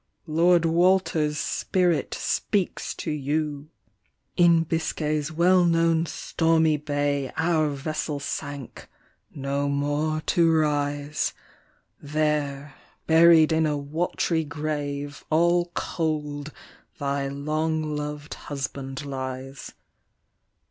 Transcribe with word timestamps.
Lord 0.25 0.65
Walter's 0.65 1.37
spirit 1.37 2.15
speaks 2.15 2.95
to 2.95 3.11
vou! 3.11 3.15
lit) 3.15 3.25
THE 3.25 3.37
MESSENGER" 3.37 3.69
In 4.57 4.63
Biscay's 4.63 5.31
well 5.31 5.63
known 5.63 6.07
stormy 6.07 6.77
bay, 6.77 7.31
Our 7.37 7.69
vessel 7.69 8.19
sank, 8.19 8.87
no 9.31 9.69
more 9.69 10.21
to 10.21 10.51
rise; 10.51 11.33
There, 12.01 12.73
buried 13.05 13.51
in 13.51 13.67
a 13.67 13.77
wat'ry 13.77 14.43
grave, 14.43 15.23
All 15.29 15.69
cold, 15.75 16.51
thy 16.97 17.27
long 17.27 17.83
lov'd 17.95 18.33
husband 18.33 19.05
lies. 19.05 19.71